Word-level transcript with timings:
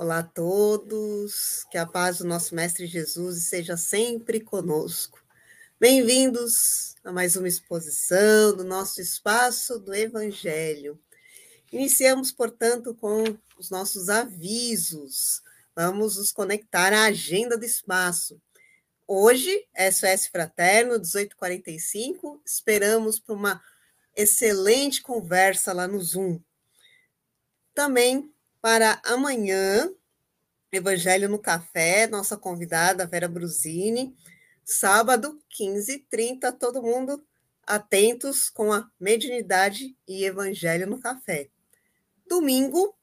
Olá 0.00 0.20
a 0.20 0.22
todos, 0.22 1.66
que 1.70 1.76
a 1.76 1.84
paz 1.84 2.16
do 2.16 2.24
nosso 2.24 2.54
Mestre 2.54 2.86
Jesus 2.86 3.42
seja 3.42 3.76
sempre 3.76 4.40
conosco. 4.40 5.22
Bem-vindos 5.78 6.94
a 7.04 7.12
mais 7.12 7.36
uma 7.36 7.46
exposição 7.46 8.56
do 8.56 8.64
nosso 8.64 9.02
espaço 9.02 9.78
do 9.78 9.92
Evangelho. 9.92 10.98
Iniciamos, 11.70 12.32
portanto, 12.32 12.94
com 12.94 13.24
os 13.58 13.68
nossos 13.68 14.08
avisos. 14.08 15.42
Vamos 15.76 16.16
nos 16.16 16.32
conectar 16.32 16.94
à 16.94 17.04
agenda 17.04 17.58
do 17.58 17.66
espaço. 17.66 18.40
Hoje, 19.06 19.68
SOS 19.76 20.28
Fraterno, 20.28 20.98
18h45. 20.98 22.40
Esperamos 22.42 23.18
por 23.20 23.36
uma 23.36 23.62
excelente 24.16 25.02
conversa 25.02 25.74
lá 25.74 25.86
no 25.86 26.00
Zoom. 26.00 26.40
Também 27.74 28.32
para 28.60 29.00
amanhã, 29.04 29.90
Evangelho 30.70 31.28
no 31.28 31.38
Café, 31.38 32.06
nossa 32.06 32.36
convidada 32.36 33.06
Vera 33.06 33.28
Brusini, 33.28 34.14
sábado, 34.64 35.40
15h30, 35.58 36.52
todo 36.58 36.82
mundo 36.82 37.24
atentos 37.66 38.50
com 38.50 38.72
a 38.72 38.88
mediunidade 38.98 39.96
e 40.06 40.24
Evangelho 40.24 40.86
no 40.86 41.00
Café. 41.00 41.48
Domingo, 42.26 42.94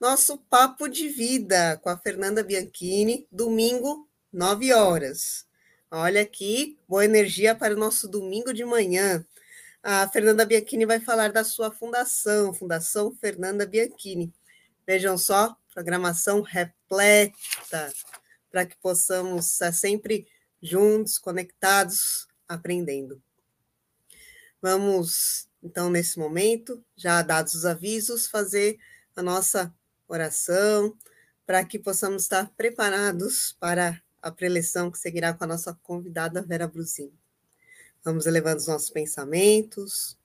nosso 0.00 0.38
Papo 0.38 0.88
de 0.88 1.08
Vida 1.08 1.78
com 1.82 1.88
a 1.88 1.96
Fernanda 1.96 2.42
Bianchini, 2.42 3.26
domingo, 3.30 4.08
9 4.32 4.72
horas. 4.72 5.46
Olha 5.90 6.22
aqui, 6.22 6.78
boa 6.88 7.04
energia 7.04 7.54
para 7.54 7.74
o 7.74 7.78
nosso 7.78 8.06
domingo 8.06 8.52
de 8.52 8.64
manhã. 8.64 9.24
A 9.82 10.08
Fernanda 10.08 10.44
Bianchini 10.44 10.86
vai 10.86 11.00
falar 11.00 11.32
da 11.32 11.42
sua 11.42 11.70
fundação, 11.70 12.52
Fundação 12.52 13.12
Fernanda 13.12 13.66
Bianchini. 13.66 14.32
Vejam 14.90 15.16
só, 15.16 15.56
programação 15.72 16.40
repleta, 16.40 17.92
para 18.50 18.66
que 18.66 18.76
possamos 18.78 19.52
estar 19.52 19.70
sempre 19.70 20.26
juntos, 20.60 21.16
conectados, 21.16 22.26
aprendendo. 22.48 23.22
Vamos, 24.60 25.48
então, 25.62 25.88
nesse 25.90 26.18
momento, 26.18 26.84
já 26.96 27.22
dados 27.22 27.54
os 27.54 27.64
avisos, 27.64 28.26
fazer 28.26 28.80
a 29.14 29.22
nossa 29.22 29.72
oração, 30.08 30.98
para 31.46 31.64
que 31.64 31.78
possamos 31.78 32.24
estar 32.24 32.50
preparados 32.56 33.56
para 33.60 34.02
a 34.20 34.32
preleção 34.32 34.90
que 34.90 34.98
seguirá 34.98 35.32
com 35.32 35.44
a 35.44 35.46
nossa 35.46 35.72
convidada 35.84 36.42
Vera 36.42 36.66
Brusini. 36.66 37.16
Vamos 38.02 38.26
elevando 38.26 38.56
os 38.56 38.66
nossos 38.66 38.90
pensamentos. 38.90 40.18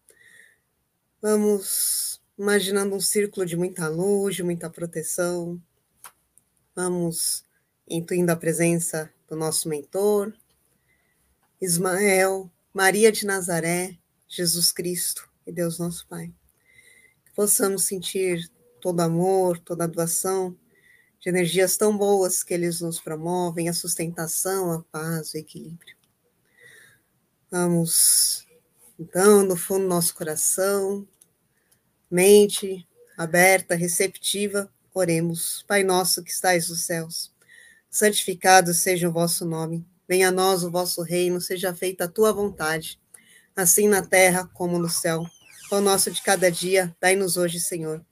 Vamos 1.21 2.19
imaginando 2.38 2.95
um 2.95 3.00
círculo 3.00 3.45
de 3.45 3.55
muita 3.55 3.88
luz, 3.88 4.36
de 4.36 4.44
muita 4.44 4.69
proteção. 4.69 5.61
Vamos 6.75 7.45
intuindo 7.88 8.31
a 8.31 8.36
presença 8.36 9.11
do 9.27 9.36
nosso 9.36 9.69
mentor, 9.69 10.33
Ismael, 11.61 12.52
Maria 12.73 13.11
de 13.11 13.25
Nazaré, 13.25 13.97
Jesus 14.27 14.72
Cristo 14.72 15.30
e 15.47 15.52
Deus 15.52 15.80
nosso 15.80 16.05
Pai. 16.08 16.33
Que 17.25 17.33
possamos 17.33 17.86
sentir 17.86 18.52
todo 18.81 18.99
amor, 18.99 19.58
toda 19.59 19.88
doação 19.88 20.55
de 21.20 21.30
energias 21.30 21.77
tão 21.77 21.97
boas 21.97 22.44
que 22.44 22.53
eles 22.53 22.81
nos 22.81 22.99
promovem, 22.99 23.70
a 23.70 23.73
sustentação, 23.73 24.72
a 24.72 24.83
paz, 24.83 25.33
o 25.33 25.38
equilíbrio. 25.38 25.95
Vamos, 27.49 28.45
então, 28.99 29.44
no 29.44 29.55
fundo 29.55 29.83
do 29.83 29.89
nosso 29.89 30.14
coração, 30.14 31.08
mente 32.09 32.88
aberta, 33.17 33.75
receptiva, 33.75 34.70
oremos. 34.94 35.64
Pai 35.67 35.84
nosso 35.84 36.23
que 36.23 36.31
estais 36.31 36.70
nos 36.70 36.81
céus, 36.81 37.31
santificado 37.89 38.73
seja 38.73 39.09
o 39.09 39.11
vosso 39.11 39.45
nome. 39.45 39.86
Venha 40.08 40.30
a 40.30 40.32
nós 40.32 40.64
o 40.64 40.71
vosso 40.71 41.02
reino, 41.02 41.42
seja 41.42 41.73
feita 41.73 42.05
a 42.05 42.08
tua 42.10 42.32
vontade, 42.32 42.99
assim 43.55 43.88
na 43.88 44.05
terra 44.05 44.49
como 44.54 44.77
no 44.77 44.89
céu. 44.89 45.26
O 45.71 45.82
nosso 45.82 46.11
de 46.11 46.21
cada 46.21 46.52
dia, 46.52 46.95
dai-nos 47.02 47.38
hoje, 47.38 47.60
Senhor. 47.60 48.05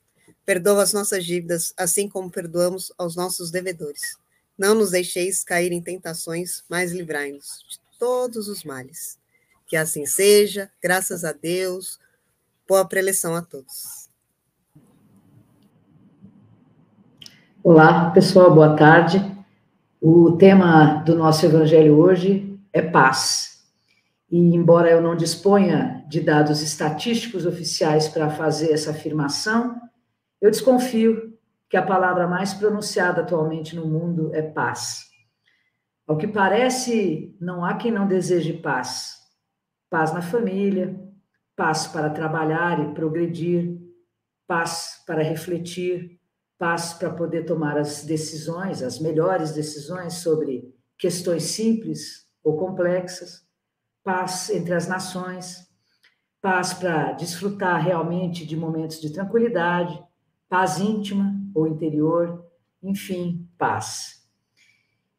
Perdoa 0.44 0.82
as 0.82 0.92
nossas 0.92 1.24
dívidas, 1.24 1.72
assim 1.76 2.08
como 2.08 2.30
perdoamos 2.30 2.92
aos 2.98 3.14
nossos 3.14 3.50
devedores. 3.50 4.18
Não 4.58 4.74
nos 4.74 4.90
deixeis 4.90 5.44
cair 5.44 5.72
em 5.72 5.80
tentações, 5.80 6.64
mas 6.68 6.92
livrai-nos 6.92 7.64
de 7.68 7.78
todos 7.98 8.48
os 8.48 8.64
males. 8.64 9.18
Que 9.66 9.76
assim 9.76 10.04
seja, 10.04 10.70
graças 10.82 11.24
a 11.24 11.32
Deus. 11.32 11.98
Boa 12.66 12.86
preleção 12.86 13.36
a 13.36 13.42
todos. 13.42 14.08
Olá, 17.62 18.10
pessoal, 18.10 18.54
boa 18.54 18.74
tarde. 18.74 19.18
O 20.00 20.32
tema 20.32 21.02
do 21.02 21.14
nosso 21.14 21.44
evangelho 21.44 21.98
hoje 21.98 22.58
é 22.72 22.80
paz. 22.80 23.62
E 24.30 24.38
embora 24.38 24.90
eu 24.90 25.02
não 25.02 25.14
disponha 25.14 26.04
de 26.08 26.22
dados 26.22 26.62
estatísticos 26.62 27.44
oficiais 27.44 28.08
para 28.08 28.30
fazer 28.30 28.72
essa 28.72 28.92
afirmação, 28.92 29.78
eu 30.40 30.50
desconfio 30.50 31.38
que 31.68 31.76
a 31.76 31.82
palavra 31.82 32.26
mais 32.26 32.54
pronunciada 32.54 33.20
atualmente 33.20 33.76
no 33.76 33.86
mundo 33.86 34.30
é 34.34 34.40
paz. 34.40 35.04
Ao 36.06 36.16
que 36.16 36.26
parece, 36.26 37.36
não 37.38 37.62
há 37.62 37.74
quem 37.74 37.92
não 37.92 38.06
deseje 38.06 38.54
paz 38.54 39.22
paz 39.94 40.12
na 40.12 40.20
família, 40.20 40.98
paz 41.56 41.86
para 41.86 42.10
trabalhar 42.10 42.80
e 42.80 42.94
progredir, 42.94 43.78
paz 44.46 45.02
para 45.06 45.22
refletir, 45.22 46.18
paz 46.58 46.92
para 46.94 47.10
poder 47.10 47.44
tomar 47.44 47.76
as 47.76 48.04
decisões, 48.04 48.82
as 48.82 48.98
melhores 48.98 49.52
decisões 49.52 50.14
sobre 50.14 50.74
questões 50.98 51.44
simples 51.44 52.28
ou 52.42 52.56
complexas, 52.56 53.46
paz 54.02 54.50
entre 54.50 54.74
as 54.74 54.86
nações, 54.86 55.68
paz 56.40 56.74
para 56.74 57.12
desfrutar 57.12 57.82
realmente 57.82 58.44
de 58.44 58.56
momentos 58.56 59.00
de 59.00 59.12
tranquilidade, 59.12 60.02
paz 60.48 60.78
íntima 60.78 61.34
ou 61.54 61.66
interior, 61.66 62.44
enfim, 62.82 63.48
paz. 63.56 64.22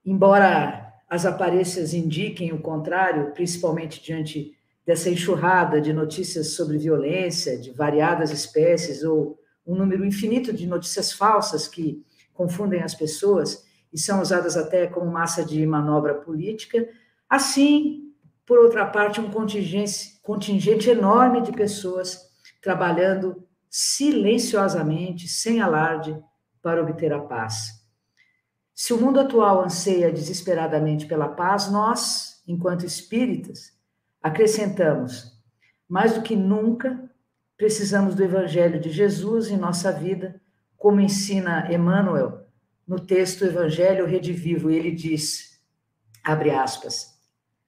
Embora 0.05 0.93
as 1.09 1.25
aparências 1.25 1.93
indiquem 1.93 2.53
o 2.53 2.61
contrário, 2.61 3.31
principalmente 3.33 4.03
diante 4.03 4.55
dessa 4.85 5.09
enxurrada 5.09 5.81
de 5.81 5.91
notícias 5.91 6.49
sobre 6.49 6.77
violência 6.77 7.57
de 7.57 7.71
variadas 7.71 8.31
espécies 8.31 9.03
ou 9.03 9.39
um 9.65 9.75
número 9.75 10.05
infinito 10.05 10.53
de 10.53 10.67
notícias 10.67 11.11
falsas 11.11 11.67
que 11.67 12.05
confundem 12.33 12.83
as 12.83 12.93
pessoas 12.93 13.65
e 13.91 13.99
são 13.99 14.21
usadas 14.21 14.55
até 14.55 14.85
como 14.85 15.11
massa 15.11 15.43
de 15.43 15.65
manobra 15.65 16.13
política. 16.13 16.87
Assim, 17.27 18.13
por 18.45 18.59
outra 18.59 18.85
parte, 18.85 19.19
um 19.19 19.31
contingente, 19.31 20.19
contingente 20.21 20.89
enorme 20.89 21.41
de 21.41 21.51
pessoas 21.51 22.19
trabalhando 22.61 23.43
silenciosamente, 23.69 25.27
sem 25.27 25.61
alarde, 25.61 26.17
para 26.61 26.81
obter 26.81 27.11
a 27.13 27.19
paz. 27.19 27.85
Se 28.73 28.93
o 28.93 28.99
mundo 28.99 29.19
atual 29.19 29.63
anseia 29.63 30.11
desesperadamente 30.11 31.05
pela 31.05 31.29
paz, 31.29 31.71
nós, 31.71 32.43
enquanto 32.47 32.85
espíritas, 32.85 33.74
Acrescentamos, 34.25 35.39
mais 35.87 36.15
do 36.15 36.23
que 36.23 36.35
nunca, 36.35 37.11
precisamos 37.55 38.15
do 38.15 38.23
Evangelho 38.23 38.81
de 38.81 38.89
Jesus 38.89 39.51
em 39.51 39.55
nossa 39.55 39.91
vida, 39.91 40.41
como 40.75 40.99
ensina 40.99 41.71
Emmanuel 41.71 42.43
no 42.87 42.99
texto 42.99 43.45
Evangelho 43.45 44.07
Redivivo, 44.07 44.71
ele 44.71 44.89
diz, 44.89 45.61
abre 46.23 46.49
aspas, 46.49 47.19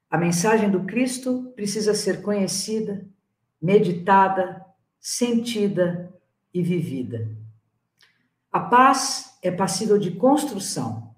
a 0.10 0.18
mensagem 0.18 0.68
do 0.72 0.84
Cristo 0.86 1.54
precisa 1.56 1.94
ser 1.94 2.24
conhecida, 2.24 3.06
meditada, 3.62 4.66
sentida 5.00 6.12
e 6.52 6.64
vivida. 6.64 7.30
A 8.52 8.62
paz 8.62 9.38
é 9.44 9.52
passível 9.52 10.00
de 10.00 10.10
construção, 10.10 11.14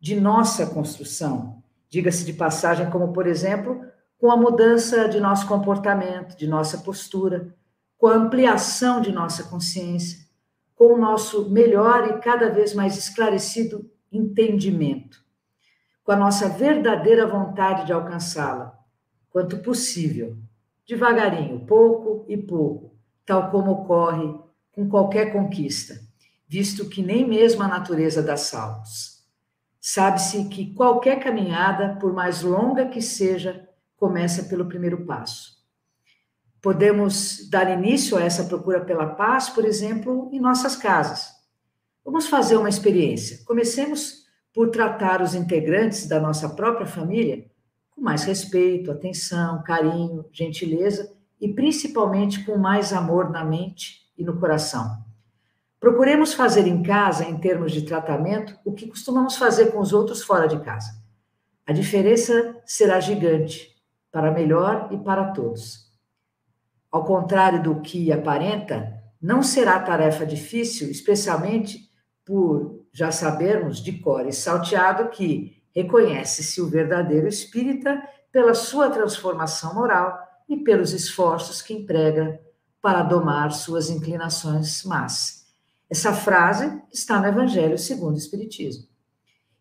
de 0.00 0.20
nossa 0.20 0.66
construção, 0.66 1.62
diga-se 1.88 2.24
de 2.24 2.32
passagem, 2.32 2.90
como 2.90 3.12
por 3.12 3.28
exemplo, 3.28 3.88
com 4.20 4.30
a 4.30 4.36
mudança 4.36 5.08
de 5.08 5.18
nosso 5.18 5.48
comportamento, 5.48 6.36
de 6.36 6.46
nossa 6.46 6.76
postura, 6.78 7.56
com 7.96 8.06
a 8.06 8.14
ampliação 8.14 9.00
de 9.00 9.10
nossa 9.10 9.44
consciência, 9.44 10.28
com 10.76 10.92
o 10.92 10.98
nosso 10.98 11.48
melhor 11.48 12.06
e 12.06 12.20
cada 12.20 12.50
vez 12.50 12.74
mais 12.74 12.98
esclarecido 12.98 13.90
entendimento, 14.12 15.24
com 16.04 16.12
a 16.12 16.16
nossa 16.16 16.50
verdadeira 16.50 17.26
vontade 17.26 17.86
de 17.86 17.94
alcançá-la, 17.94 18.78
quanto 19.30 19.58
possível, 19.58 20.36
devagarinho, 20.86 21.64
pouco 21.64 22.26
e 22.28 22.36
pouco, 22.36 22.94
tal 23.24 23.50
como 23.50 23.70
ocorre 23.70 24.38
com 24.72 24.86
qualquer 24.88 25.32
conquista, 25.32 25.98
visto 26.46 26.90
que 26.90 27.02
nem 27.02 27.26
mesmo 27.26 27.62
a 27.62 27.68
natureza 27.68 28.22
dá 28.22 28.36
saltos. 28.36 29.24
Sabe-se 29.80 30.44
que 30.50 30.74
qualquer 30.74 31.20
caminhada, 31.20 31.96
por 31.98 32.12
mais 32.12 32.42
longa 32.42 32.86
que 32.86 33.00
seja, 33.00 33.69
começa 34.00 34.42
pelo 34.42 34.66
primeiro 34.66 35.06
passo. 35.06 35.60
Podemos 36.60 37.48
dar 37.48 37.70
início 37.70 38.18
a 38.18 38.22
essa 38.22 38.42
procura 38.44 38.80
pela 38.80 39.06
paz, 39.06 39.48
por 39.48 39.64
exemplo, 39.64 40.28
em 40.32 40.40
nossas 40.40 40.74
casas, 40.74 41.40
Vamos 42.04 42.28
fazer 42.28 42.56
uma 42.56 42.68
experiência. 42.68 43.40
Comecemos 43.44 44.24
por 44.52 44.70
tratar 44.70 45.22
os 45.22 45.34
integrantes 45.34 46.08
da 46.08 46.18
nossa 46.18 46.48
própria 46.48 46.86
família 46.86 47.46
com 47.90 48.00
mais 48.00 48.24
respeito, 48.24 48.90
atenção, 48.90 49.62
carinho, 49.62 50.24
gentileza 50.32 51.12
e 51.40 51.48
principalmente 51.52 52.44
com 52.44 52.56
mais 52.56 52.92
amor 52.92 53.30
na 53.30 53.44
mente 53.44 54.10
e 54.16 54.24
no 54.24 54.38
coração. 54.40 55.04
Procuremos 55.78 56.34
fazer 56.34 56.66
em 56.66 56.82
casa, 56.82 57.24
em 57.24 57.38
termos 57.38 57.72
de 57.72 57.82
tratamento, 57.82 58.58
o 58.64 58.72
que 58.72 58.88
costumamos 58.88 59.36
fazer 59.36 59.70
com 59.72 59.78
os 59.78 59.92
outros 59.92 60.22
fora 60.22 60.46
de 60.46 60.58
casa. 60.60 60.90
A 61.66 61.72
diferença 61.72 62.56
será 62.66 62.98
gigante, 62.98 63.70
para 64.10 64.30
melhor 64.30 64.88
e 64.90 64.98
para 64.98 65.32
todos. 65.32 65.90
Ao 66.90 67.04
contrário 67.04 67.62
do 67.62 67.80
que 67.80 68.12
aparenta, 68.12 69.00
não 69.20 69.42
será 69.42 69.78
tarefa 69.78 70.26
difícil, 70.26 70.90
especialmente 70.90 71.88
por 72.24 72.84
já 72.92 73.12
sabermos 73.12 73.78
de 73.82 73.92
cor 73.92 74.26
e 74.26 74.32
salteado 74.32 75.10
que 75.10 75.62
reconhece-se 75.74 76.60
o 76.60 76.68
verdadeiro 76.68 77.28
espírita 77.28 78.02
pela 78.32 78.54
sua 78.54 78.90
transformação 78.90 79.74
moral 79.74 80.18
e 80.48 80.56
pelos 80.56 80.92
esforços 80.92 81.62
que 81.62 81.74
emprega 81.74 82.40
para 82.82 83.02
domar 83.02 83.52
suas 83.52 83.88
inclinações 83.88 84.84
más 84.84 85.40
essa 85.90 86.14
frase 86.14 86.80
está 86.92 87.20
no 87.20 87.26
Evangelho 87.26 87.76
segundo 87.76 88.14
o 88.14 88.18
Espiritismo. 88.18 88.86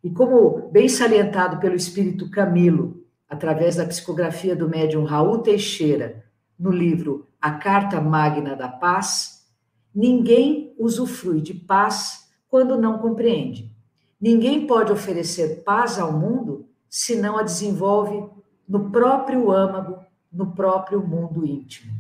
E 0.04 0.12
como 0.12 0.70
bem 0.70 0.88
salientado 0.88 1.60
pelo 1.60 1.76
Espírito 1.76 2.30
Camilo, 2.30 2.99
através 3.30 3.76
da 3.76 3.86
psicografia 3.86 4.56
do 4.56 4.68
médium 4.68 5.04
Raul 5.04 5.40
Teixeira, 5.40 6.26
no 6.58 6.72
livro 6.72 7.28
A 7.40 7.52
Carta 7.52 8.02
Magna 8.02 8.56
da 8.56 8.68
Paz, 8.68 9.48
ninguém 9.94 10.74
usufrui 10.78 11.40
de 11.40 11.54
paz 11.54 12.30
quando 12.50 12.78
não 12.78 12.98
compreende. 12.98 13.72
Ninguém 14.20 14.66
pode 14.66 14.92
oferecer 14.92 15.64
paz 15.64 16.00
ao 16.00 16.12
mundo 16.12 16.68
se 16.90 17.16
não 17.16 17.38
a 17.38 17.44
desenvolve 17.44 18.28
no 18.68 18.90
próprio 18.90 19.52
âmago, 19.52 20.04
no 20.32 20.52
próprio 20.52 21.06
mundo 21.06 21.46
íntimo. 21.46 21.92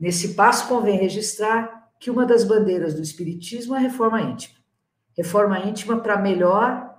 Nesse 0.00 0.34
passo 0.34 0.66
convém 0.66 0.98
registrar 0.98 1.90
que 2.00 2.10
uma 2.10 2.26
das 2.26 2.42
bandeiras 2.42 2.94
do 2.94 3.02
Espiritismo 3.02 3.74
é 3.74 3.78
a 3.78 3.82
reforma 3.82 4.20
íntima. 4.20 4.56
Reforma 5.16 5.60
íntima 5.60 6.00
para 6.00 6.18
melhor, 6.18 6.90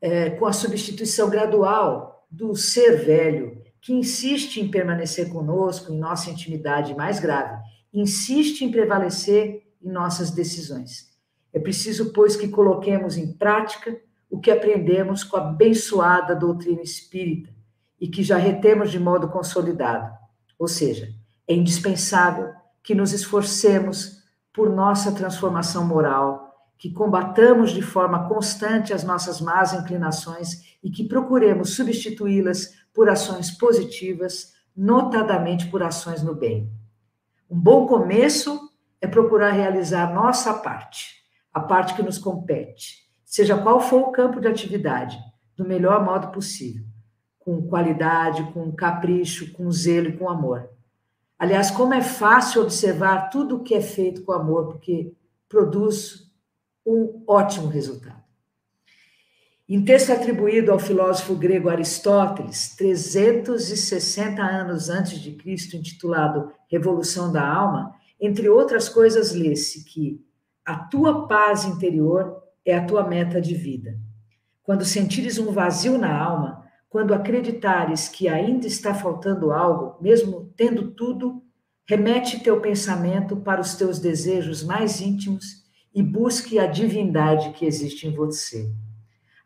é, 0.00 0.30
com 0.30 0.46
a 0.46 0.52
substituição 0.52 1.30
gradual 1.30 2.15
do 2.30 2.54
ser 2.54 3.04
velho, 3.04 3.62
que 3.80 3.92
insiste 3.92 4.60
em 4.60 4.68
permanecer 4.68 5.30
conosco 5.30 5.92
em 5.92 5.98
nossa 5.98 6.30
intimidade 6.30 6.94
mais 6.94 7.20
grave, 7.20 7.56
insiste 7.92 8.62
em 8.62 8.70
prevalecer 8.70 9.62
em 9.82 9.90
nossas 9.90 10.30
decisões. 10.30 11.10
É 11.52 11.58
preciso, 11.58 12.12
pois, 12.12 12.36
que 12.36 12.48
coloquemos 12.48 13.16
em 13.16 13.32
prática 13.32 13.98
o 14.28 14.40
que 14.40 14.50
aprendemos 14.50 15.24
com 15.24 15.36
a 15.36 15.48
abençoada 15.48 16.34
doutrina 16.34 16.82
espírita 16.82 17.50
e 18.00 18.08
que 18.08 18.22
já 18.22 18.36
retemos 18.36 18.90
de 18.90 18.98
modo 18.98 19.28
consolidado. 19.28 20.12
Ou 20.58 20.68
seja, 20.68 21.14
é 21.46 21.54
indispensável 21.54 22.52
que 22.82 22.94
nos 22.94 23.12
esforcemos 23.12 24.22
por 24.52 24.70
nossa 24.70 25.12
transformação 25.12 25.86
moral, 25.86 26.45
que 26.78 26.92
combatamos 26.92 27.70
de 27.70 27.82
forma 27.82 28.28
constante 28.28 28.92
as 28.92 29.02
nossas 29.02 29.40
más 29.40 29.72
inclinações 29.72 30.76
e 30.82 30.90
que 30.90 31.04
procuremos 31.04 31.74
substituí-las 31.74 32.74
por 32.92 33.08
ações 33.08 33.50
positivas, 33.50 34.54
notadamente 34.76 35.68
por 35.68 35.82
ações 35.82 36.22
no 36.22 36.34
bem. 36.34 36.70
Um 37.48 37.58
bom 37.58 37.86
começo 37.86 38.70
é 39.00 39.06
procurar 39.06 39.52
realizar 39.52 40.12
nossa 40.12 40.52
parte, 40.52 41.14
a 41.52 41.60
parte 41.60 41.94
que 41.94 42.02
nos 42.02 42.18
compete, 42.18 43.06
seja 43.24 43.56
qual 43.56 43.80
for 43.80 44.02
o 44.02 44.12
campo 44.12 44.40
de 44.40 44.48
atividade, 44.48 45.18
do 45.56 45.64
melhor 45.64 46.04
modo 46.04 46.28
possível, 46.28 46.84
com 47.38 47.66
qualidade, 47.66 48.52
com 48.52 48.70
capricho, 48.72 49.52
com 49.52 49.70
zelo 49.70 50.08
e 50.08 50.16
com 50.16 50.28
amor. 50.28 50.68
Aliás, 51.38 51.70
como 51.70 51.94
é 51.94 52.02
fácil 52.02 52.62
observar 52.62 53.28
tudo 53.30 53.56
o 53.56 53.62
que 53.62 53.74
é 53.74 53.80
feito 53.80 54.22
com 54.24 54.32
amor, 54.32 54.68
porque 54.68 55.12
produz 55.48 56.25
um 56.86 57.24
ótimo 57.26 57.66
resultado. 57.66 58.24
Em 59.68 59.84
texto 59.84 60.12
atribuído 60.12 60.70
ao 60.70 60.78
filósofo 60.78 61.34
grego 61.34 61.68
Aristóteles, 61.68 62.76
360 62.76 64.40
anos 64.40 64.88
antes 64.88 65.18
de 65.18 65.32
Cristo, 65.32 65.76
intitulado 65.76 66.52
Revolução 66.70 67.32
da 67.32 67.44
Alma, 67.44 67.92
entre 68.20 68.48
outras 68.48 68.88
coisas, 68.88 69.32
lê-se 69.32 69.84
que 69.84 70.24
a 70.64 70.76
tua 70.76 71.26
paz 71.26 71.64
interior 71.64 72.40
é 72.64 72.76
a 72.76 72.84
tua 72.84 73.06
meta 73.06 73.40
de 73.40 73.56
vida. 73.56 73.98
Quando 74.62 74.84
sentires 74.84 75.36
um 75.36 75.50
vazio 75.50 75.98
na 75.98 76.16
alma, 76.16 76.64
quando 76.88 77.12
acreditares 77.12 78.08
que 78.08 78.28
ainda 78.28 78.68
está 78.68 78.94
faltando 78.94 79.52
algo, 79.52 80.00
mesmo 80.00 80.52
tendo 80.56 80.92
tudo, 80.92 81.42
remete 81.88 82.38
teu 82.38 82.60
pensamento 82.60 83.36
para 83.36 83.60
os 83.60 83.74
teus 83.74 83.98
desejos 83.98 84.62
mais 84.62 85.00
íntimos 85.00 85.65
e 85.96 86.02
busque 86.02 86.58
a 86.58 86.66
divindade 86.66 87.54
que 87.54 87.64
existe 87.64 88.06
em 88.06 88.14
você. 88.14 88.70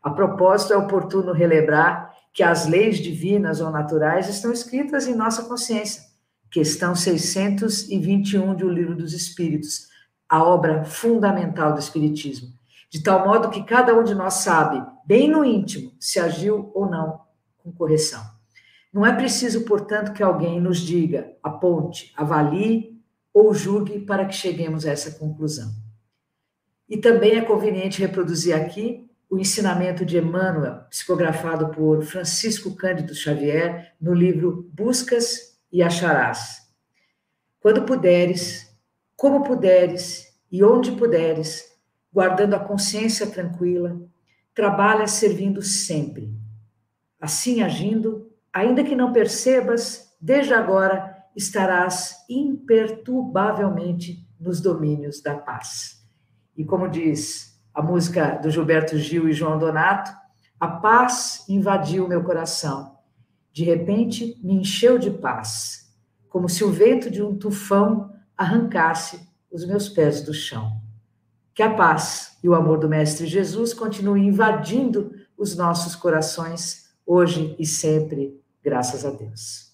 A 0.03 0.09
propósito, 0.09 0.73
é 0.73 0.77
oportuno 0.77 1.31
relembrar 1.31 2.13
que 2.33 2.43
as 2.43 2.67
leis 2.67 2.97
divinas 2.97 3.61
ou 3.61 3.71
naturais 3.71 4.27
estão 4.27 4.51
escritas 4.51 5.07
em 5.07 5.15
nossa 5.15 5.43
consciência. 5.43 6.03
Questão 6.51 6.93
621 6.93 8.53
de 8.53 8.65
O 8.65 8.69
Livro 8.69 8.93
dos 8.93 9.13
Espíritos, 9.13 9.87
a 10.27 10.43
obra 10.43 10.83
fundamental 10.83 11.71
do 11.71 11.79
Espiritismo. 11.79 12.49
De 12.89 13.01
tal 13.01 13.25
modo 13.25 13.49
que 13.49 13.63
cada 13.63 13.97
um 13.97 14.03
de 14.03 14.13
nós 14.13 14.33
sabe, 14.33 14.85
bem 15.05 15.29
no 15.29 15.45
íntimo, 15.45 15.93
se 15.97 16.19
agiu 16.19 16.69
ou 16.75 16.85
não 16.85 17.21
com 17.59 17.71
correção. 17.71 18.21
Não 18.91 19.05
é 19.05 19.15
preciso, 19.15 19.63
portanto, 19.63 20.11
que 20.11 20.21
alguém 20.21 20.59
nos 20.59 20.79
diga, 20.79 21.31
aponte, 21.41 22.11
avalie 22.17 23.01
ou 23.33 23.53
julgue 23.53 23.99
para 23.99 24.25
que 24.25 24.35
cheguemos 24.35 24.85
a 24.85 24.91
essa 24.91 25.11
conclusão. 25.11 25.71
E 26.91 26.97
também 26.97 27.37
é 27.37 27.41
conveniente 27.41 27.99
reproduzir 27.99 28.55
aqui 28.55 29.09
o 29.27 29.39
ensinamento 29.39 30.05
de 30.05 30.19
Emmanuel, 30.19 30.83
psicografado 30.91 31.69
por 31.69 32.03
Francisco 32.03 32.75
Cândido 32.75 33.15
Xavier, 33.15 33.95
no 33.99 34.13
livro 34.13 34.69
Buscas 34.73 35.59
e 35.71 35.81
Acharás. 35.81 36.69
Quando 37.59 37.83
puderes, 37.83 38.71
como 39.15 39.43
puderes 39.43 40.27
e 40.51 40.63
onde 40.63 40.91
puderes, 40.91 41.65
guardando 42.13 42.53
a 42.53 42.59
consciência 42.59 43.25
tranquila, 43.25 43.99
trabalha 44.53 45.07
servindo 45.07 45.63
sempre 45.63 46.39
Assim 47.21 47.61
agindo, 47.61 48.31
ainda 48.51 48.83
que 48.83 48.95
não 48.95 49.13
percebas, 49.13 50.11
desde 50.19 50.55
agora 50.55 51.23
estarás 51.35 52.15
imperturbavelmente 52.27 54.27
nos 54.39 54.59
domínios 54.59 55.21
da 55.21 55.35
paz. 55.35 56.00
E 56.61 56.63
como 56.63 56.87
diz 56.87 57.59
a 57.73 57.81
música 57.81 58.35
do 58.35 58.51
Gilberto 58.51 58.95
Gil 58.95 59.27
e 59.27 59.33
João 59.33 59.57
Donato, 59.57 60.11
a 60.59 60.67
paz 60.67 61.43
invadiu 61.49 62.07
meu 62.07 62.23
coração. 62.23 62.99
De 63.51 63.63
repente, 63.63 64.39
me 64.43 64.53
encheu 64.53 64.99
de 64.99 65.09
paz, 65.09 65.91
como 66.29 66.47
se 66.47 66.63
o 66.63 66.71
vento 66.71 67.09
de 67.09 67.19
um 67.19 67.35
tufão 67.35 68.13
arrancasse 68.37 69.27
os 69.49 69.65
meus 69.65 69.89
pés 69.89 70.21
do 70.21 70.35
chão. 70.35 70.79
Que 71.51 71.63
a 71.63 71.73
paz 71.73 72.37
e 72.43 72.47
o 72.47 72.53
amor 72.53 72.77
do 72.77 72.87
Mestre 72.87 73.25
Jesus 73.25 73.73
continuem 73.73 74.27
invadindo 74.27 75.15
os 75.35 75.55
nossos 75.55 75.95
corações 75.95 76.91
hoje 77.03 77.55
e 77.57 77.65
sempre, 77.65 78.39
graças 78.63 79.03
a 79.03 79.09
Deus. 79.09 79.71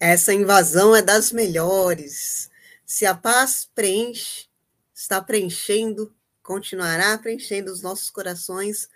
Essa 0.00 0.32
invasão 0.32 0.96
é 0.96 1.02
das 1.02 1.32
melhores. 1.32 2.50
Se 2.86 3.06
a 3.06 3.14
paz 3.14 3.68
preenche, 3.74 4.46
está 4.94 5.20
preenchendo, 5.22 6.14
continuará 6.42 7.16
preenchendo 7.16 7.72
os 7.72 7.80
nossos 7.80 8.10
corações, 8.10 8.88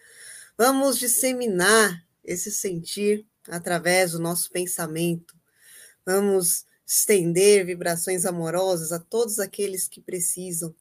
vamos 0.57 0.99
disseminar 0.99 2.07
esse 2.23 2.53
sentir 2.53 3.27
através 3.49 4.13
do 4.13 4.19
nosso 4.19 4.51
pensamento. 4.51 5.35
Vamos 6.05 6.67
estender 6.87 7.65
vibrações 7.65 8.27
amorosas 8.27 8.93
a 8.93 8.99
todos 8.99 9.39
aqueles 9.39 9.89
que 9.89 10.01
precisam. 10.01 10.75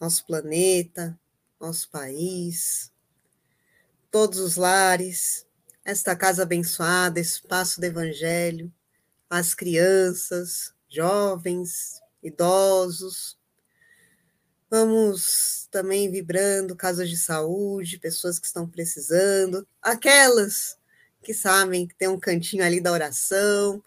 Nosso 0.00 0.24
planeta, 0.24 1.18
nosso 1.60 1.90
país, 1.90 2.92
todos 4.12 4.38
os 4.38 4.54
lares, 4.54 5.44
esta 5.84 6.14
casa 6.14 6.44
abençoada, 6.44 7.18
espaço 7.18 7.80
do 7.80 7.84
Evangelho, 7.84 8.72
as 9.28 9.54
crianças, 9.54 10.72
jovens, 10.88 12.00
idosos. 12.22 13.38
Vamos 14.70 15.66
também 15.70 16.10
vibrando 16.10 16.76
casas 16.76 17.08
de 17.08 17.16
saúde, 17.16 17.98
pessoas 17.98 18.38
que 18.38 18.46
estão 18.46 18.68
precisando, 18.68 19.66
aquelas 19.80 20.76
que 21.22 21.32
sabem 21.32 21.86
que 21.86 21.94
tem 21.94 22.08
um 22.08 22.20
cantinho 22.20 22.64
ali 22.64 22.80
da 22.80 22.92
oração, 22.92 23.82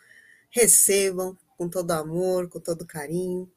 recebam 0.49 1.37
com 1.57 1.69
todo 1.69 1.91
amor, 1.91 2.49
com 2.49 2.59
todo 2.59 2.85
carinho. 2.85 3.51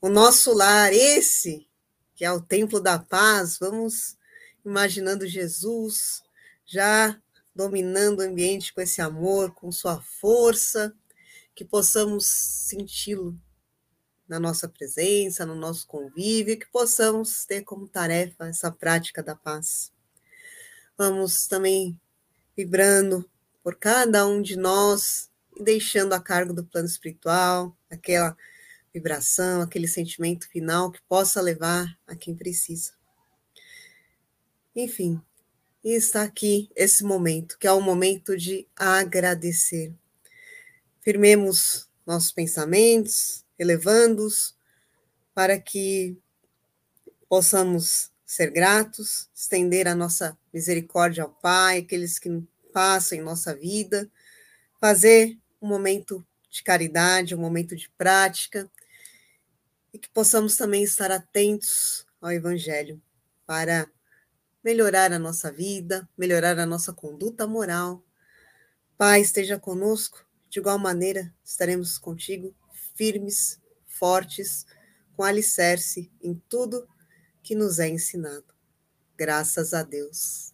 o 0.00 0.08
nosso 0.08 0.52
lar, 0.52 0.92
esse 0.92 1.66
que 2.14 2.24
é 2.24 2.32
o 2.32 2.40
templo 2.40 2.80
da 2.80 2.98
paz, 2.98 3.58
vamos 3.58 4.16
imaginando 4.64 5.26
Jesus 5.26 6.22
já 6.66 7.20
dominando 7.54 8.20
o 8.20 8.22
ambiente 8.22 8.72
com 8.72 8.80
esse 8.80 9.00
amor, 9.00 9.52
com 9.54 9.70
sua 9.70 10.00
força, 10.00 10.94
que 11.54 11.64
possamos 11.64 12.26
senti-lo 12.26 13.38
na 14.32 14.40
nossa 14.40 14.66
presença, 14.66 15.44
no 15.44 15.54
nosso 15.54 15.86
convívio, 15.86 16.58
que 16.58 16.64
possamos 16.64 17.44
ter 17.44 17.60
como 17.64 17.86
tarefa 17.86 18.48
essa 18.48 18.72
prática 18.72 19.22
da 19.22 19.36
paz. 19.36 19.92
Vamos 20.96 21.46
também 21.46 22.00
vibrando 22.56 23.28
por 23.62 23.76
cada 23.76 24.26
um 24.26 24.40
de 24.40 24.56
nós 24.56 25.30
e 25.54 25.62
deixando 25.62 26.14
a 26.14 26.20
cargo 26.20 26.54
do 26.54 26.64
plano 26.64 26.86
espiritual 26.86 27.76
aquela 27.90 28.34
vibração, 28.90 29.60
aquele 29.60 29.86
sentimento 29.86 30.48
final 30.48 30.90
que 30.90 31.02
possa 31.02 31.38
levar 31.42 31.94
a 32.06 32.16
quem 32.16 32.34
precisa. 32.34 32.92
Enfim, 34.74 35.20
está 35.84 36.22
aqui 36.22 36.70
esse 36.74 37.04
momento, 37.04 37.58
que 37.58 37.66
é 37.66 37.72
o 37.72 37.82
momento 37.82 38.34
de 38.34 38.66
agradecer. 38.74 39.92
Firmemos 41.02 41.86
nossos 42.06 42.32
pensamentos, 42.32 43.41
elevando-os, 43.58 44.56
para 45.34 45.58
que 45.58 46.16
possamos 47.28 48.10
ser 48.24 48.50
gratos, 48.50 49.28
estender 49.34 49.86
a 49.86 49.94
nossa 49.94 50.36
misericórdia 50.52 51.24
ao 51.24 51.30
Pai, 51.30 51.78
aqueles 51.78 52.18
que 52.18 52.28
passam 52.72 53.18
em 53.18 53.22
nossa 53.22 53.54
vida, 53.54 54.10
fazer 54.80 55.38
um 55.60 55.68
momento 55.68 56.26
de 56.50 56.62
caridade, 56.62 57.34
um 57.34 57.38
momento 57.38 57.76
de 57.76 57.88
prática, 57.90 58.70
e 59.92 59.98
que 59.98 60.08
possamos 60.08 60.56
também 60.56 60.82
estar 60.82 61.10
atentos 61.10 62.06
ao 62.20 62.32
Evangelho 62.32 63.00
para 63.46 63.90
melhorar 64.64 65.12
a 65.12 65.18
nossa 65.18 65.50
vida, 65.50 66.08
melhorar 66.16 66.58
a 66.58 66.66
nossa 66.66 66.92
conduta 66.92 67.46
moral. 67.46 68.02
Pai, 68.96 69.20
esteja 69.20 69.58
conosco, 69.58 70.24
de 70.48 70.60
igual 70.60 70.78
maneira 70.78 71.34
estaremos 71.44 71.98
contigo, 71.98 72.54
firmes, 72.94 73.60
fortes, 73.86 74.66
com 75.16 75.22
alicerce 75.22 76.10
em 76.22 76.34
tudo 76.48 76.88
que 77.42 77.54
nos 77.54 77.78
é 77.78 77.88
ensinado. 77.88 78.54
Graças 79.16 79.74
a 79.74 79.82
Deus. 79.82 80.51